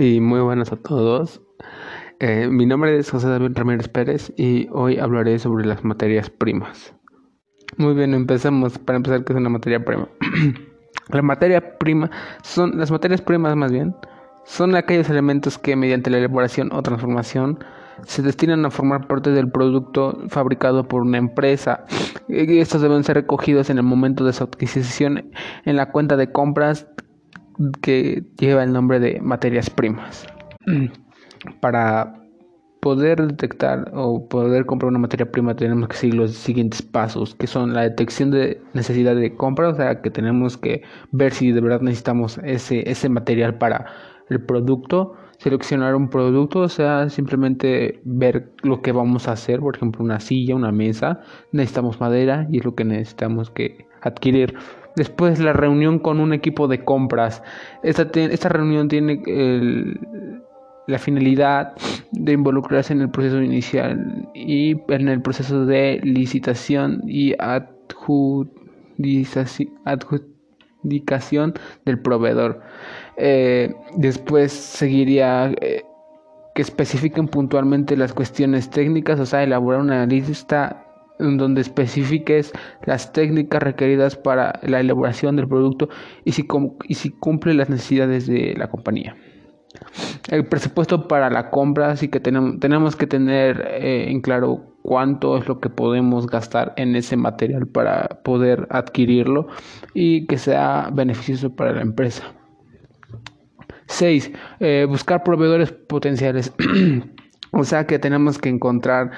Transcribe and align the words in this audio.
y 0.00 0.20
muy 0.20 0.40
buenas 0.40 0.72
a 0.72 0.76
todos. 0.76 1.42
Eh, 2.20 2.48
mi 2.50 2.64
nombre 2.64 2.98
es 2.98 3.10
José 3.10 3.28
David 3.28 3.52
Ramírez 3.54 3.88
Pérez 3.88 4.32
y 4.36 4.66
hoy 4.72 4.98
hablaré 4.98 5.38
sobre 5.38 5.66
las 5.66 5.84
materias 5.84 6.30
primas. 6.30 6.94
Muy 7.76 7.94
bien, 7.94 8.14
empecemos. 8.14 8.78
Para 8.78 8.96
empezar, 8.96 9.24
¿qué 9.24 9.34
es 9.34 9.38
una 9.38 9.50
materia 9.50 9.84
prima? 9.84 10.08
la 11.08 11.22
materia 11.22 11.78
prima 11.78 12.10
son 12.42 12.78
las 12.78 12.90
materias 12.90 13.20
primas 13.20 13.54
más 13.56 13.70
bien 13.70 13.94
son 14.44 14.74
aquellos 14.74 15.08
elementos 15.10 15.58
que 15.58 15.76
mediante 15.76 16.10
la 16.10 16.18
elaboración 16.18 16.72
o 16.72 16.82
transformación 16.82 17.62
se 18.06 18.22
destinan 18.22 18.64
a 18.64 18.70
formar 18.70 19.06
parte 19.06 19.30
del 19.30 19.50
producto 19.50 20.18
fabricado 20.28 20.88
por 20.88 21.02
una 21.02 21.18
empresa. 21.18 21.84
Estos 22.28 22.80
deben 22.80 23.04
ser 23.04 23.16
recogidos 23.16 23.70
en 23.70 23.76
el 23.76 23.84
momento 23.84 24.24
de 24.24 24.32
su 24.32 24.42
adquisición 24.42 25.30
en 25.64 25.76
la 25.76 25.92
cuenta 25.92 26.16
de 26.16 26.32
compras 26.32 26.88
que 27.82 28.24
lleva 28.38 28.62
el 28.62 28.72
nombre 28.72 29.00
de 29.00 29.20
materias 29.20 29.70
primas. 29.70 30.26
Para 31.60 32.20
poder 32.80 33.26
detectar 33.26 33.90
o 33.94 34.26
poder 34.28 34.64
comprar 34.66 34.88
una 34.88 34.98
materia 34.98 35.30
prima 35.30 35.54
tenemos 35.54 35.88
que 35.88 35.96
seguir 35.96 36.14
los 36.14 36.32
siguientes 36.32 36.82
pasos, 36.82 37.34
que 37.34 37.46
son 37.46 37.74
la 37.74 37.82
detección 37.82 38.30
de 38.30 38.60
necesidad 38.72 39.14
de 39.14 39.36
compra, 39.36 39.68
o 39.68 39.74
sea, 39.74 40.00
que 40.00 40.10
tenemos 40.10 40.56
que 40.56 40.82
ver 41.12 41.32
si 41.32 41.52
de 41.52 41.60
verdad 41.60 41.82
necesitamos 41.82 42.38
ese, 42.42 42.90
ese 42.90 43.08
material 43.08 43.58
para 43.58 43.86
el 44.30 44.40
producto, 44.40 45.14
seleccionar 45.38 45.94
un 45.94 46.08
producto, 46.08 46.60
o 46.60 46.68
sea, 46.68 47.08
simplemente 47.10 48.00
ver 48.04 48.52
lo 48.62 48.80
que 48.80 48.92
vamos 48.92 49.28
a 49.28 49.32
hacer, 49.32 49.60
por 49.60 49.76
ejemplo, 49.76 50.04
una 50.04 50.20
silla, 50.20 50.54
una 50.54 50.72
mesa, 50.72 51.20
necesitamos 51.52 52.00
madera 52.00 52.46
y 52.50 52.58
es 52.58 52.64
lo 52.64 52.74
que 52.74 52.84
necesitamos 52.84 53.50
que 53.50 53.86
adquirir. 54.02 54.54
Después 54.96 55.38
la 55.38 55.52
reunión 55.52 55.98
con 55.98 56.20
un 56.20 56.32
equipo 56.32 56.68
de 56.68 56.84
compras. 56.84 57.42
Esta, 57.82 58.08
esta 58.14 58.48
reunión 58.48 58.88
tiene 58.88 59.22
la 60.86 60.98
finalidad 60.98 61.72
de 62.10 62.32
involucrarse 62.32 62.92
en 62.92 63.00
el 63.02 63.10
proceso 63.10 63.40
inicial 63.40 64.28
y 64.34 64.76
en 64.88 65.08
el 65.08 65.22
proceso 65.22 65.64
de 65.64 66.00
licitación 66.02 67.02
y 67.06 67.34
adjudicación 69.84 71.54
del 71.84 72.00
proveedor. 72.00 72.60
Eh, 73.16 73.74
después 73.96 74.52
seguiría 74.52 75.52
eh, 75.60 75.84
que 76.54 76.62
especifiquen 76.62 77.28
puntualmente 77.28 77.96
las 77.96 78.12
cuestiones 78.12 78.70
técnicas, 78.70 79.20
o 79.20 79.26
sea, 79.26 79.42
elaborar 79.44 79.80
una 79.80 80.04
lista 80.06 80.89
donde 81.20 81.60
especifiques 81.60 82.52
las 82.84 83.12
técnicas 83.12 83.62
requeridas 83.62 84.16
para 84.16 84.58
la 84.62 84.80
elaboración 84.80 85.36
del 85.36 85.48
producto 85.48 85.88
y 86.24 86.32
si, 86.32 86.46
cumple 86.46 87.54
las 87.54 87.70
necesidades 87.70 88.26
de 88.26 88.54
la 88.56 88.68
compañía. 88.68 89.16
El 90.28 90.46
presupuesto 90.46 91.06
para 91.06 91.30
la 91.30 91.50
compra, 91.50 91.94
sí 91.96 92.08
que 92.08 92.20
tenemos, 92.20 92.58
tenemos 92.58 92.96
que 92.96 93.06
tener 93.06 93.60
eh, 93.70 94.10
en 94.10 94.20
claro 94.20 94.70
cuánto 94.82 95.36
es 95.36 95.46
lo 95.46 95.60
que 95.60 95.68
podemos 95.68 96.26
gastar 96.26 96.72
en 96.76 96.96
ese 96.96 97.16
material 97.16 97.66
para 97.66 98.20
poder 98.24 98.66
adquirirlo 98.70 99.46
y 99.94 100.26
que 100.26 100.38
sea 100.38 100.90
beneficioso 100.92 101.54
para 101.54 101.72
la 101.72 101.82
empresa. 101.82 102.24
6. 103.86 104.32
Eh, 104.60 104.86
buscar 104.88 105.22
proveedores 105.22 105.72
potenciales. 105.72 106.52
o 107.52 107.64
sea 107.64 107.86
que 107.86 107.98
tenemos 107.98 108.38
que 108.38 108.48
encontrar 108.48 109.10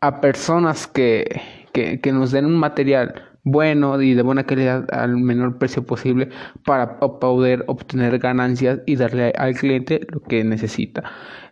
a 0.00 0.20
personas 0.20 0.86
que, 0.86 1.42
que, 1.72 2.12
nos 2.12 2.32
den 2.32 2.46
un 2.46 2.56
material 2.56 3.22
bueno 3.44 4.00
y 4.00 4.14
de 4.14 4.22
buena 4.22 4.44
calidad 4.44 4.86
al 4.92 5.16
menor 5.16 5.58
precio 5.58 5.84
posible 5.84 6.28
para 6.64 6.98
poder 6.98 7.64
obtener 7.68 8.18
ganancias 8.18 8.80
y 8.86 8.96
darle 8.96 9.32
al 9.36 9.54
cliente 9.54 10.00
lo 10.10 10.20
que 10.22 10.44
necesita. 10.44 11.04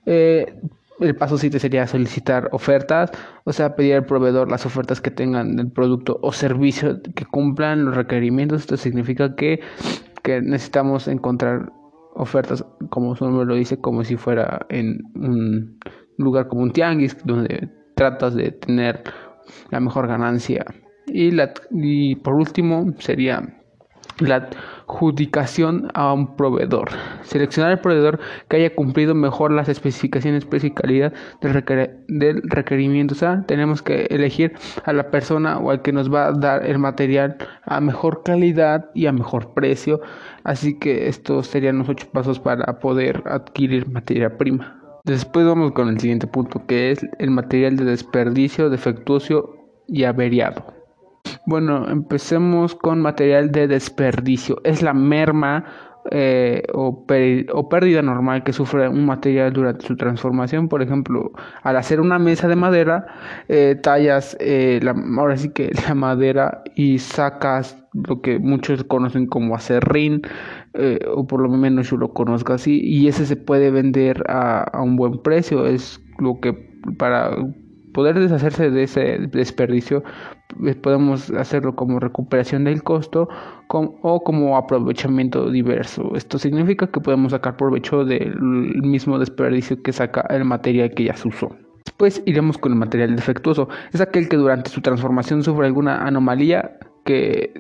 Eh, 0.07 0.55
el 1.01 1.15
paso 1.15 1.39
7 1.39 1.59
sería 1.61 1.87
solicitar 1.87 2.49
ofertas, 2.53 3.13
o 3.45 3.53
sea, 3.53 3.77
pedir 3.77 3.95
al 3.95 4.05
proveedor 4.05 4.51
las 4.51 4.67
ofertas 4.67 5.01
que 5.01 5.11
tengan 5.11 5.57
del 5.57 5.71
producto 5.71 6.19
o 6.23 6.33
servicio 6.33 7.01
que 7.15 7.25
cumplan 7.25 7.85
los 7.85 7.95
requerimientos. 7.95 8.63
Esto 8.63 8.77
significa 8.77 9.37
que, 9.37 9.61
que 10.23 10.41
necesitamos 10.41 11.07
encontrar 11.07 11.73
ofertas, 12.15 12.65
como 12.91 13.15
su 13.15 13.27
nombre 13.27 13.47
lo 13.47 13.55
dice, 13.55 13.81
como 13.81 14.03
si 14.03 14.17
fuera 14.17 14.67
en 14.71 15.03
un 15.15 15.79
lugar 16.17 16.49
como 16.49 16.63
un 16.63 16.73
tianguis, 16.73 17.17
donde 17.25 17.69
tratas 17.99 18.37
de 18.37 18.53
tener 18.53 19.03
la 19.71 19.81
mejor 19.81 20.07
ganancia. 20.07 20.65
Y, 21.07 21.33
la, 21.33 21.53
y 21.71 22.15
por 22.17 22.35
último 22.35 22.95
sería 22.99 23.43
la 24.21 24.49
adjudicación 24.87 25.91
a 25.95 26.13
un 26.13 26.37
proveedor. 26.37 26.91
Seleccionar 27.23 27.73
el 27.73 27.81
proveedor 27.81 28.21
que 28.49 28.57
haya 28.57 28.75
cumplido 28.75 29.15
mejor 29.15 29.51
las 29.51 29.69
especificaciones, 29.69 30.45
precio 30.45 30.69
y 30.69 30.75
calidad 30.75 31.13
del, 31.41 31.65
del, 32.07 32.43
requerimiento. 32.45 33.15
O 33.15 33.17
sea, 33.17 33.45
tenemos 33.47 33.83
que 33.83 34.07
elegir 34.11 34.53
a 34.85 34.93
la 34.93 35.11
persona 35.11 35.59
o 35.59 35.71
al 35.71 35.83
que 35.83 35.93
nos 35.93 36.13
va 36.13 36.29
a 36.29 36.33
dar 36.33 36.65
el 36.65 36.79
material 36.79 37.37
a 37.65 37.81
mejor 37.81 38.23
calidad 38.23 38.91
y 38.95 39.07
a 39.07 39.13
mejor 39.13 39.55
precio. 39.55 40.01
Así 40.45 40.79
que 40.79 41.09
estos 41.09 41.49
serían 41.49 41.79
los 41.79 41.89
ocho 41.89 42.07
pasos 42.13 42.39
para 42.39 42.79
poder 42.79 43.25
adquirir 43.27 43.89
materia 43.89 44.37
prima. 44.39 44.78
Después 45.09 45.47
vamos 45.47 45.73
con 45.73 45.89
el 45.89 45.99
siguiente 45.99 46.27
punto 46.27 46.67
que 46.67 46.91
es 46.91 47.01
el 47.19 47.31
material 47.31 47.77
de 47.77 47.87
desperdicio, 47.87 48.69
defectuoso 48.69 49.57
y 49.87 50.05
averiado. 50.05 50.63
Bueno, 51.47 51.89
empecemos 51.89 52.75
con 52.75 53.01
material 53.01 53.51
de 53.51 53.69
desperdicio. 53.69 54.61
Es 54.65 54.83
la 54.83 54.93
merma 54.93 55.65
eh, 56.11 56.63
o, 56.73 57.07
pérdida 57.69 58.03
normal 58.03 58.43
que 58.43 58.53
sufre 58.53 58.89
un 58.89 59.07
material 59.07 59.53
durante 59.53 59.87
su 59.87 59.97
transformación. 59.97 60.69
Por 60.69 60.83
ejemplo, 60.83 61.33
al 61.63 61.77
hacer 61.77 62.01
una 62.01 62.19
mesa 62.19 62.49
de 62.49 62.57
madera, 62.57 63.07
eh, 63.49 63.77
tallas 63.83 64.37
eh, 64.41 64.81
la, 64.83 64.95
ahora 65.19 65.37
sí 65.37 65.51
que 65.51 65.71
la 65.87 65.95
madera 65.95 66.63
y 66.75 66.99
sacas 66.99 67.85
lo 67.93 68.21
que 68.21 68.39
muchos 68.39 68.85
conocen 68.85 69.27
como 69.27 69.55
acerrín, 69.55 70.23
o 71.13 71.27
por 71.27 71.41
lo 71.41 71.49
menos 71.49 71.91
yo 71.91 71.97
lo 71.97 72.13
conozco 72.13 72.53
así, 72.53 72.81
y 72.81 73.09
ese 73.09 73.27
se 73.27 73.35
puede 73.35 73.71
vender 73.73 74.23
a, 74.29 74.63
a 74.63 74.83
un 74.83 74.97
buen 74.97 75.23
precio. 75.23 75.67
Es 75.67 76.01
lo 76.19 76.39
que 76.41 76.53
para 76.99 77.31
poder 77.93 78.19
deshacerse 78.19 78.71
de 78.71 78.83
ese 78.85 79.19
desperdicio 79.33 80.05
podemos 80.83 81.31
hacerlo 81.31 81.75
como 81.75 82.01
recuperación 82.01 82.65
del 82.65 82.83
costo 82.83 83.29
o 83.69 84.21
como 84.21 84.57
aprovechamiento 84.57 85.51
diverso. 85.51 86.15
Esto 86.15 86.39
significa 86.39 86.87
que 86.87 87.01
podemos 87.01 87.33
sacar 87.33 87.57
provecho 87.57 88.05
del 88.05 88.35
mismo 88.83 89.19
desperdicio 89.19 89.83
que 89.83 89.93
saca 89.93 90.23
el 90.31 90.45
material 90.45 90.91
que 90.95 91.05
ya 91.05 91.15
se 91.15 91.29
usó. 91.29 91.49
Después 91.85 92.23
iremos 92.27 92.59
con 92.59 92.73
el 92.73 92.79
material 92.79 93.17
defectuoso. 93.17 93.69
Es 93.93 94.01
aquel 94.01 94.29
que 94.29 94.37
durante 94.37 94.71
su 94.71 94.81
transformación 94.81 95.43
sufre 95.43 95.67
alguna 95.67 96.07
anomalía 96.07 96.79
que 97.05 97.53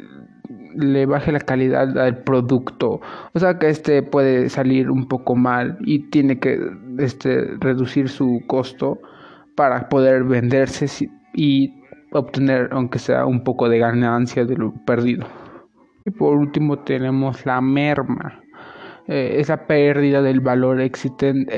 le 0.74 1.06
baje 1.06 1.32
la 1.32 1.40
calidad 1.40 1.98
al 1.98 2.22
producto. 2.22 3.00
O 3.32 3.38
sea 3.38 3.58
que 3.58 3.68
este 3.68 4.02
puede 4.02 4.48
salir 4.48 4.90
un 4.90 5.06
poco 5.08 5.34
mal 5.34 5.78
y 5.80 6.10
tiene 6.10 6.38
que 6.38 6.58
este, 6.98 7.56
reducir 7.58 8.08
su 8.08 8.40
costo 8.46 8.98
para 9.56 9.88
poder 9.88 10.24
venderse 10.24 10.86
y 11.34 11.77
obtener 12.12 12.68
aunque 12.72 12.98
sea 12.98 13.26
un 13.26 13.44
poco 13.44 13.68
de 13.68 13.78
ganancia 13.78 14.44
de 14.44 14.56
lo 14.56 14.72
perdido. 14.84 15.26
Y 16.04 16.10
por 16.10 16.36
último 16.36 16.78
tenemos 16.78 17.44
la 17.44 17.60
merma, 17.60 18.40
eh, 19.06 19.36
esa 19.40 19.66
pérdida 19.66 20.22
del 20.22 20.40
valor 20.40 20.80
existente 20.80 21.54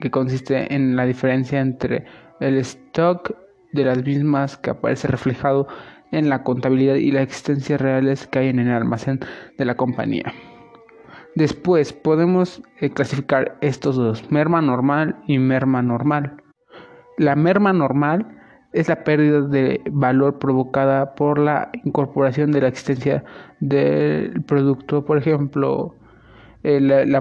que 0.00 0.10
consiste 0.10 0.74
en 0.74 0.96
la 0.96 1.06
diferencia 1.06 1.60
entre 1.60 2.04
el 2.40 2.58
stock 2.58 3.34
de 3.72 3.84
las 3.84 4.04
mismas 4.04 4.56
que 4.56 4.70
aparece 4.70 5.08
reflejado 5.08 5.66
en 6.10 6.28
la 6.28 6.42
contabilidad 6.42 6.96
y 6.96 7.10
las 7.10 7.22
existencias 7.22 7.80
reales 7.80 8.26
que 8.26 8.40
hay 8.40 8.48
en 8.48 8.58
el 8.58 8.70
almacén 8.70 9.20
de 9.56 9.64
la 9.64 9.74
compañía. 9.74 10.32
Después 11.34 11.94
podemos 11.94 12.62
eh, 12.80 12.90
clasificar 12.90 13.56
estos 13.62 13.96
dos, 13.96 14.30
merma 14.30 14.60
normal 14.60 15.16
y 15.26 15.38
merma 15.38 15.80
normal. 15.80 16.36
La 17.16 17.34
merma 17.34 17.72
normal 17.72 18.41
es 18.72 18.88
la 18.88 19.04
pérdida 19.04 19.42
de 19.42 19.80
valor 19.90 20.38
provocada 20.38 21.14
por 21.14 21.38
la 21.38 21.70
incorporación 21.84 22.52
de 22.52 22.60
la 22.62 22.68
existencia 22.68 23.24
del 23.60 24.42
producto, 24.44 25.04
por 25.04 25.18
ejemplo, 25.18 25.94
la, 26.62 27.18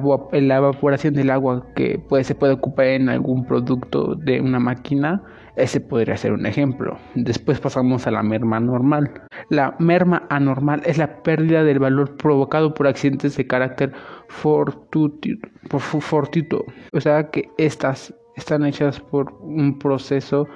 evaporación 0.57 1.13
del 1.13 1.30
agua 1.31 1.65
que 1.75 2.00
puede, 2.00 2.24
se 2.24 2.36
puede 2.36 2.53
ocupar 2.53 2.86
en 2.88 3.09
algún 3.09 3.45
producto 3.45 4.15
de 4.15 4.39
una 4.39 4.59
máquina, 4.59 5.24
ese 5.56 5.81
podría 5.81 6.15
ser 6.15 6.31
un 6.33 6.45
ejemplo. 6.45 6.98
Después 7.15 7.59
pasamos 7.59 8.07
a 8.07 8.12
la 8.12 8.24
merma 8.24 8.59
normal. 8.59 9.12
La 9.50 9.75
merma 9.80 10.24
anormal 10.30 10.81
es 10.86 10.98
la 10.98 11.24
pérdida 11.24 11.63
del 11.63 11.80
valor 11.80 12.15
provocado 12.18 12.74
por 12.74 12.88
accidentes 12.88 13.36
de 13.36 13.48
carácter 13.48 13.92
fortuito, 14.30 15.39
o 16.94 17.01
sea 17.01 17.30
que 17.31 17.50
estas 17.57 18.13
están 18.36 18.65
hechas 18.65 19.00
por 19.00 19.33
un 19.42 19.77
proceso 19.77 20.48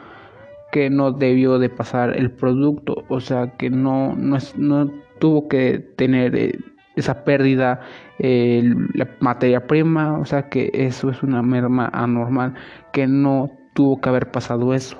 que 0.71 0.89
no 0.89 1.11
debió 1.11 1.59
de 1.59 1.69
pasar 1.69 2.15
el 2.17 2.31
producto, 2.31 3.03
o 3.07 3.19
sea 3.19 3.55
que 3.57 3.69
no, 3.69 4.15
no, 4.15 4.37
no 4.57 4.91
tuvo 5.19 5.47
que 5.47 5.79
tener 5.79 6.35
eh, 6.35 6.59
esa 6.95 7.23
pérdida, 7.23 7.81
la 8.17 9.07
materia 9.19 9.67
prima, 9.67 10.17
o 10.17 10.25
sea 10.25 10.49
que 10.49 10.71
eso 10.73 11.09
es 11.09 11.21
una 11.23 11.41
merma 11.41 11.89
anormal, 11.93 12.53
que 12.93 13.07
no 13.07 13.51
tuvo 13.73 13.99
que 13.99 14.09
haber 14.09 14.31
pasado 14.31 14.73
eso. 14.73 14.97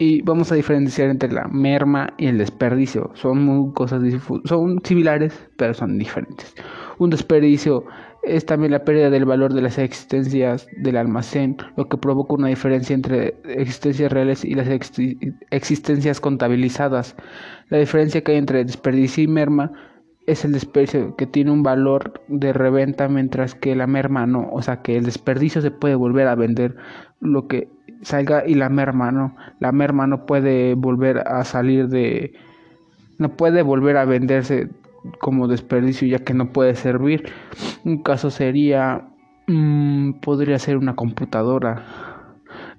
Y 0.00 0.22
vamos 0.22 0.52
a 0.52 0.54
diferenciar 0.54 1.10
entre 1.10 1.32
la 1.32 1.48
merma 1.48 2.14
y 2.18 2.26
el 2.26 2.38
desperdicio. 2.38 3.10
Son 3.14 3.42
muy 3.44 3.72
cosas 3.72 4.00
son 4.44 4.80
similares, 4.84 5.48
pero 5.56 5.74
son 5.74 5.98
diferentes. 5.98 6.54
Un 6.98 7.10
desperdicio 7.10 7.84
es 8.22 8.44
también 8.46 8.72
la 8.72 8.84
pérdida 8.84 9.10
del 9.10 9.24
valor 9.24 9.54
de 9.54 9.62
las 9.62 9.78
existencias 9.78 10.66
del 10.76 10.96
almacén, 10.96 11.56
lo 11.76 11.88
que 11.88 11.96
provoca 11.96 12.34
una 12.34 12.48
diferencia 12.48 12.94
entre 12.94 13.34
existencias 13.44 14.12
reales 14.12 14.44
y 14.44 14.54
las 14.54 14.68
existencias 15.50 16.20
contabilizadas. 16.20 17.14
La 17.70 17.78
diferencia 17.78 18.22
que 18.22 18.32
hay 18.32 18.38
entre 18.38 18.64
desperdicio 18.64 19.24
y 19.24 19.28
merma 19.28 19.72
es 20.26 20.44
el 20.44 20.52
desperdicio 20.52 21.16
que 21.16 21.26
tiene 21.26 21.50
un 21.50 21.62
valor 21.62 22.20
de 22.28 22.52
reventa 22.52 23.08
mientras 23.08 23.54
que 23.54 23.74
la 23.74 23.86
merma 23.86 24.26
no, 24.26 24.48
o 24.52 24.60
sea 24.60 24.82
que 24.82 24.96
el 24.96 25.04
desperdicio 25.04 25.62
se 25.62 25.70
puede 25.70 25.94
volver 25.94 26.28
a 26.28 26.34
vender 26.34 26.76
lo 27.20 27.48
que 27.48 27.68
salga 28.02 28.46
y 28.46 28.54
la 28.54 28.68
merma 28.68 29.10
no, 29.10 29.34
la 29.58 29.72
merma 29.72 30.06
no 30.06 30.26
puede 30.26 30.74
volver 30.74 31.26
a 31.26 31.44
salir 31.44 31.88
de 31.88 32.34
no 33.16 33.30
puede 33.30 33.62
volver 33.62 33.96
a 33.96 34.04
venderse 34.04 34.68
como 35.20 35.48
desperdicio 35.48 36.08
ya 36.08 36.18
que 36.18 36.34
no 36.34 36.52
puede 36.52 36.74
servir. 36.74 37.24
Un 37.84 38.02
caso 38.02 38.30
sería, 38.30 39.08
mm, 39.46 40.20
podría 40.20 40.58
ser 40.58 40.76
una 40.76 40.94
computadora. 40.96 41.84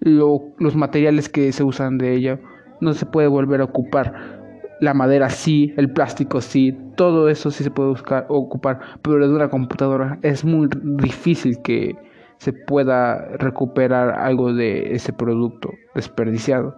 los 0.02 0.76
materiales 0.76 1.30
que 1.30 1.52
se 1.52 1.64
usan 1.64 1.98
de 1.98 2.14
ella 2.14 2.40
no 2.82 2.94
se 2.94 3.06
puede 3.06 3.28
volver 3.28 3.62
a 3.62 3.66
ocupar. 3.66 4.40
La 4.82 4.94
madera 4.94 5.30
sí, 5.30 5.74
el 5.78 5.92
plástico 5.92 6.40
sí, 6.42 6.78
todo 6.96 7.30
eso 7.30 7.52
sí 7.52 7.64
se 7.64 7.72
puede 7.72 7.90
buscar, 7.90 8.26
ocupar, 8.30 8.80
pero 9.02 9.28
de 9.28 9.34
una 9.34 9.50
computadora 9.50 10.20
es 10.22 10.46
muy 10.46 10.70
difícil 10.84 11.62
que 11.62 11.96
se 12.38 12.54
pueda 12.54 13.26
recuperar 13.38 14.12
algo 14.12 14.54
de 14.54 14.94
ese 14.94 15.12
producto 15.12 15.72
desperdiciado. 15.96 16.76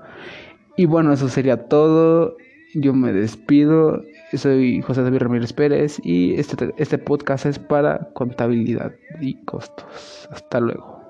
Y 0.76 0.86
bueno, 0.86 1.14
eso 1.14 1.30
sería 1.30 1.68
todo. 1.68 2.36
Yo 2.74 2.94
me 2.94 3.14
despido. 3.14 4.02
Soy 4.38 4.82
José 4.82 5.04
David 5.04 5.20
Ramírez 5.20 5.54
Pérez 5.54 6.00
y 6.04 6.36
este, 6.36 6.74
este 6.78 6.98
podcast 6.98 7.46
es 7.46 7.60
para 7.60 8.10
contabilidad 8.14 8.94
y 9.20 9.44
costos. 9.46 10.28
Hasta 10.32 10.60
luego. 10.60 11.01